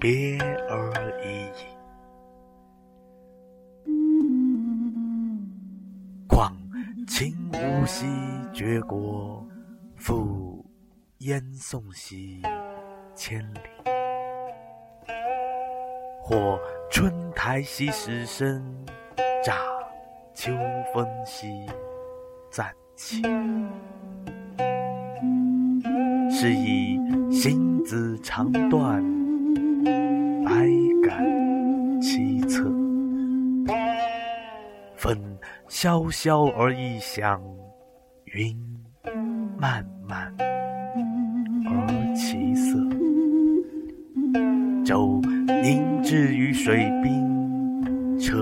[0.00, 0.90] 别而
[1.22, 1.68] 已矣。
[6.26, 6.56] 况
[7.06, 8.06] 秦无息
[8.50, 9.46] 绝国，
[9.96, 10.64] 复
[11.18, 12.40] 燕宋兮
[13.14, 13.60] 千里。
[16.22, 16.58] 或
[16.90, 18.64] 春台兮石声，
[19.44, 19.54] 乍
[20.32, 20.50] 秋
[20.94, 21.66] 风兮
[22.50, 23.20] 暂起。
[26.30, 26.98] 是以
[27.30, 29.04] 行子长断，
[31.10, 31.18] 感
[32.00, 32.70] 凄恻。
[34.96, 35.18] 风
[35.66, 37.42] 萧萧而异响，
[38.26, 38.56] 云
[39.58, 42.78] 漫漫而其色。
[44.84, 45.20] 舟
[45.64, 48.38] 凝滞于水滨，车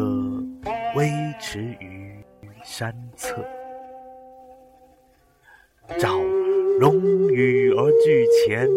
[0.95, 1.09] 微
[1.41, 2.23] 驰于
[2.63, 3.43] 山侧。
[5.99, 6.21] 赵
[6.81, 8.69] 龙羽而拒前，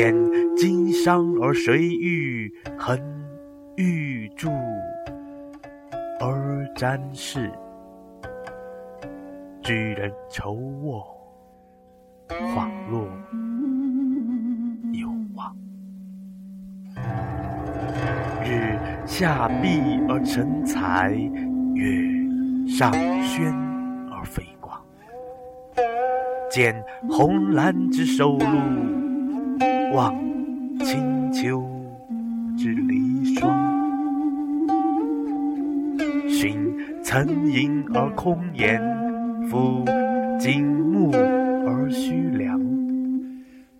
[0.00, 0.16] 见
[0.56, 2.50] 襟伤而谁欲？
[2.78, 2.98] 横
[3.76, 4.48] 玉柱
[6.18, 7.52] 而瞻视。
[9.60, 11.04] 举人愁卧，
[12.30, 13.06] 恍若
[14.94, 15.54] 有望。
[18.42, 21.10] 日下碧而成彩，
[21.74, 22.90] 月上
[23.22, 23.54] 轩
[24.10, 24.82] 而飞光。
[26.50, 28.46] 见红蓝之收录，
[29.92, 30.14] 望
[30.80, 31.62] 清秋
[32.56, 33.50] 之离霜。
[36.28, 36.56] 寻
[37.02, 38.80] 岑吟而空言，
[39.50, 39.84] 抚
[40.38, 42.60] 景木而虚凉。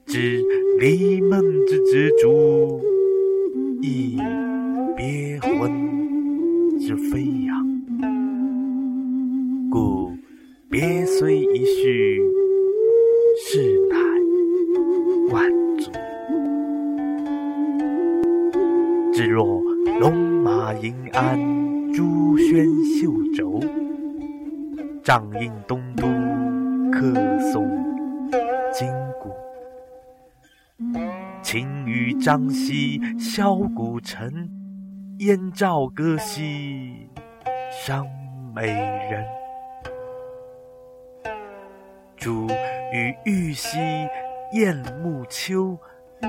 [0.06, 0.42] 知
[0.78, 2.80] 离梦之执着，
[3.80, 4.18] 忆
[4.96, 7.66] 别魂之飞扬。
[9.70, 10.12] 故
[10.68, 12.20] 别虽一绪，
[13.38, 13.96] 事乃
[15.32, 15.48] 万
[19.20, 19.60] 至若
[20.00, 21.38] 龙马银鞍，
[21.92, 23.60] 朱轩绣轴，
[25.04, 26.06] 仗应东都，
[26.90, 27.12] 客
[27.52, 27.68] 送
[28.72, 28.88] 金
[29.20, 29.30] 鼓。
[31.42, 34.48] 秦羽张兮箫鼓陈，
[35.18, 37.06] 燕赵歌兮
[37.70, 38.06] 伤
[38.54, 39.22] 美人。
[42.16, 42.46] 珠
[42.90, 43.76] 与玉兮
[44.54, 45.76] 燕暮秋，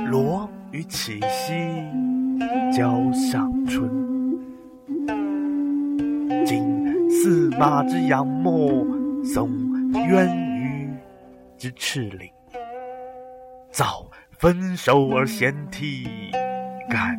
[0.09, 1.61] 罗与绮兮
[2.71, 3.89] 交响春。
[6.45, 8.85] 今驷马之仰漠，
[9.23, 9.49] 送
[10.07, 10.89] 渊鱼
[11.57, 12.29] 之赤岭。
[13.71, 16.07] 早分手而闲涕，
[16.89, 17.17] 感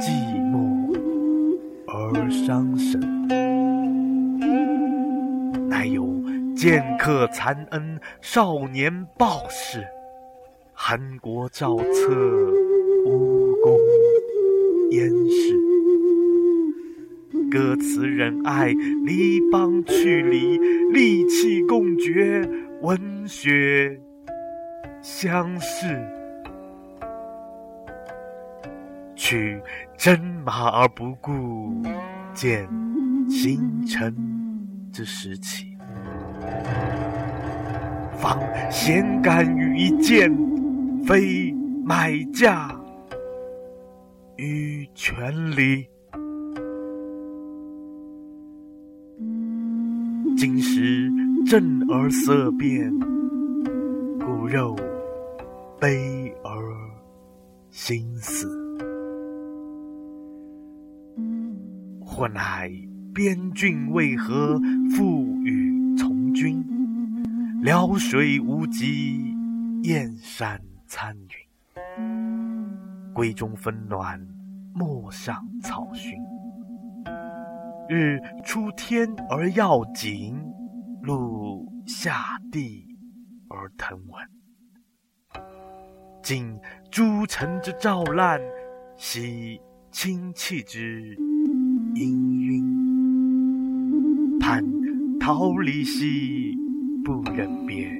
[0.00, 0.10] 寂
[0.50, 0.96] 寞
[1.86, 3.00] 而伤神。
[5.68, 6.06] 乃有
[6.56, 9.86] 剑客残恩，少年暴士，
[10.72, 12.10] 韩国赵策，
[13.06, 13.76] 无功
[14.92, 15.58] 焉事。
[17.50, 20.58] 歌词仁爱，离邦去礼，
[20.90, 22.46] 利器共绝，
[22.82, 23.98] 文学
[25.00, 25.86] 相视。
[29.14, 29.60] 取
[29.96, 31.82] 真马而不顾，
[32.34, 32.68] 见
[33.28, 34.14] 星辰
[34.92, 35.76] 之时起。
[38.18, 38.38] 方
[38.70, 40.30] 闲感于一剑，
[41.06, 41.54] 非
[41.84, 42.74] 买价
[44.36, 45.86] 于权礼。
[50.36, 51.10] 今时
[51.46, 52.90] 正而色变，
[54.18, 54.74] 骨肉
[55.80, 56.52] 悲而
[57.70, 58.48] 心死。
[62.00, 62.70] 或乃
[63.14, 64.60] 边郡渭河，
[64.96, 66.64] 复与从军。
[67.62, 69.34] 辽水无极，
[69.82, 72.31] 燕山参云。
[73.14, 74.20] 闺中分暖，
[74.74, 76.12] 陌上草熏。
[77.88, 80.42] 日出天而耀景，
[81.02, 82.86] 露下地
[83.48, 85.44] 而腾文。
[86.22, 86.58] 今
[86.90, 88.40] 诸臣之照览，
[88.96, 89.60] 惜
[89.90, 91.16] 亲戚之
[91.94, 92.06] 氤
[92.38, 92.80] 氲。
[94.40, 94.64] 盼
[95.18, 96.56] 桃李兮
[97.04, 97.90] 不忍别，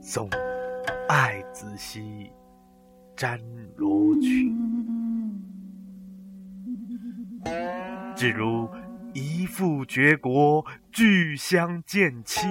[0.00, 0.28] 送
[1.08, 2.30] 爱子兮
[3.16, 3.40] 沾
[3.76, 4.54] 罗裙。
[8.14, 8.68] 只如
[9.14, 12.46] 一父绝国，俱相见期。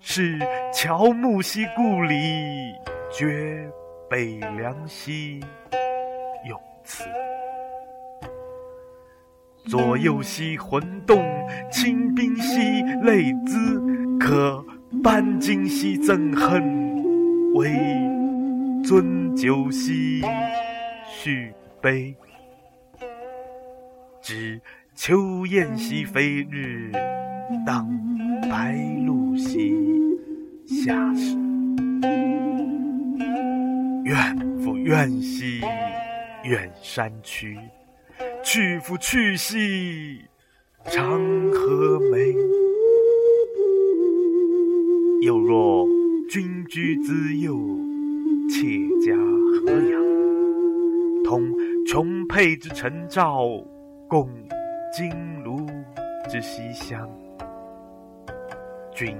[0.00, 0.38] 是
[0.72, 2.16] 乔木兮故里，
[3.12, 3.70] 绝
[4.08, 5.40] 北凉兮
[6.48, 7.04] 永辞。
[9.66, 11.24] 左右兮魂动，
[11.70, 13.80] 清兵兮泪滋。
[14.18, 14.64] 可
[15.02, 17.70] 半径兮憎恨，为
[18.82, 20.22] 樽酒兮
[21.06, 22.14] 续杯。
[24.22, 24.60] 知
[24.94, 26.90] 秋雁兮飞日，
[27.66, 27.88] 当
[28.50, 28.74] 白
[29.06, 29.74] 露兮
[30.66, 31.36] 下时。
[34.04, 35.60] 怨复怨兮
[36.44, 37.58] 远山区，
[38.42, 40.22] 去复去兮
[40.84, 41.20] 长
[41.52, 42.34] 河梅。
[45.20, 45.86] 又若
[46.30, 47.56] 君居资幼，
[48.48, 49.14] 妾家
[49.64, 50.02] 何养？
[51.24, 51.52] 同
[51.86, 53.46] 琼佩之陈照，
[54.08, 54.28] 共
[54.92, 55.10] 金
[55.44, 55.66] 炉
[56.28, 57.08] 之西厢。
[58.92, 59.16] 君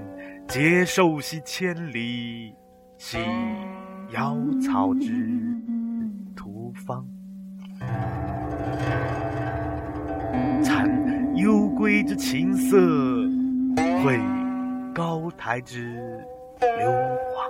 [0.46, 2.54] 结寿兮千里，
[2.96, 3.18] 兮
[4.12, 5.12] 瑶草之
[6.34, 7.06] 徒芳。
[10.62, 10.88] 餐
[11.36, 12.76] 幽闺之琴瑟，
[14.02, 14.18] 会。
[14.94, 15.94] 高台之
[16.60, 16.90] 流
[17.32, 17.48] 黄，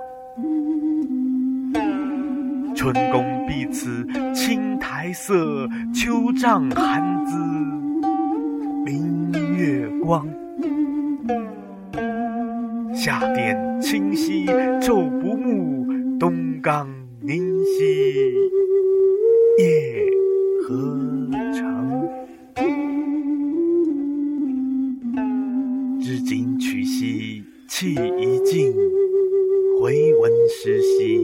[2.78, 7.36] 春宫碧此青苔色，秋帐寒姿
[8.86, 10.24] 明月光。
[12.94, 14.46] 夏殿清溪
[14.80, 16.88] 昼不暮，东冈
[17.20, 18.32] 凝兮
[19.58, 20.06] 夜
[20.62, 22.08] 何长？
[26.00, 28.72] 至今曲兮气已尽，
[29.82, 31.18] 回闻诗兮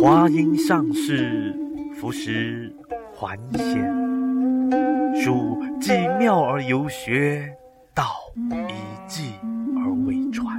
[0.00, 1.54] 华阴上士，
[1.94, 2.74] 夫时
[3.14, 3.84] 还县，
[5.14, 7.54] 书既妙而犹学，
[7.92, 8.06] 道
[8.50, 8.72] 以
[9.06, 9.34] 寂
[9.76, 10.56] 而未传。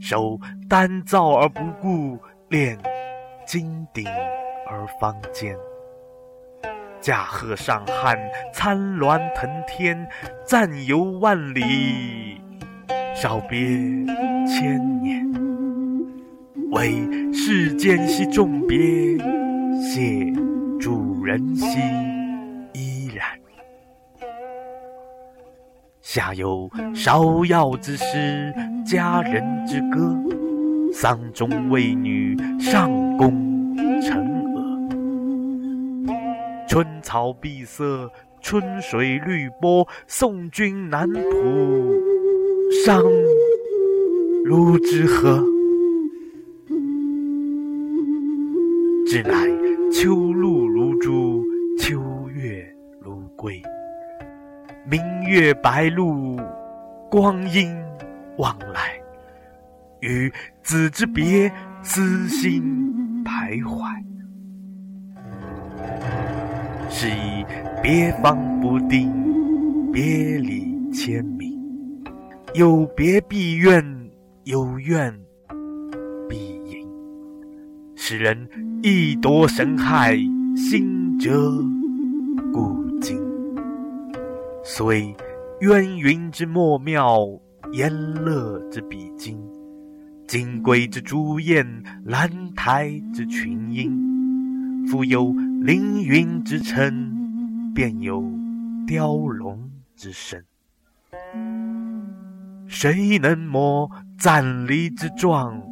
[0.00, 0.38] 手
[0.68, 2.16] 丹灶而不顾，
[2.50, 2.78] 炼。
[3.44, 4.06] 金鼎
[4.70, 5.56] 而方坚，
[7.00, 8.16] 驾鹤上汉，
[8.54, 10.08] 参鸾腾天，
[10.46, 12.40] 暂游万里，
[13.16, 13.58] 少别
[14.46, 15.21] 千年。
[16.72, 16.90] 唯
[17.34, 18.78] 世间兮重别，
[19.78, 20.32] 谢
[20.80, 21.66] 主人兮
[22.72, 23.26] 依然。
[26.00, 28.54] 下有芍药之诗，
[28.86, 30.18] 佳人之歌。
[30.94, 34.16] 丧钟为女，上宫婵
[34.54, 34.88] 娥。
[36.66, 38.10] 春草碧色，
[38.40, 39.86] 春水绿波。
[40.06, 41.20] 送君南浦，
[42.86, 43.02] 伤
[44.42, 45.51] 如之何？
[49.12, 49.34] 只乃
[49.92, 51.44] 秋露如珠，
[51.78, 52.66] 秋月
[52.98, 53.60] 如归。
[54.86, 56.40] 明月白露，
[57.10, 57.76] 光阴
[58.38, 58.98] 往来。
[60.00, 60.32] 与
[60.62, 64.02] 子之别，思心徘徊。
[66.88, 67.44] 是以
[67.82, 69.12] 别方不定，
[69.92, 71.52] 别离千明。
[72.54, 74.10] 有别必怨，
[74.44, 75.14] 有怨。
[78.04, 78.48] 使人
[78.82, 80.18] 意夺神骸，
[80.56, 81.30] 心折
[82.52, 83.16] 古今。
[84.64, 85.14] 虽
[85.60, 87.20] 渊云之莫妙，
[87.72, 89.40] 言乐之比金。
[90.26, 91.64] 金龟之朱燕，
[92.04, 98.20] 兰台之群英，复有凌云之称，便有
[98.84, 100.42] 雕龙之声。
[102.66, 105.62] 谁能摹赞离之状，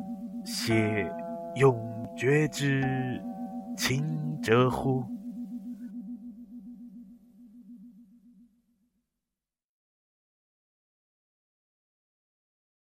[0.45, 1.13] 写
[1.57, 1.77] 永
[2.17, 3.23] 觉知
[3.77, 5.05] 清者乎？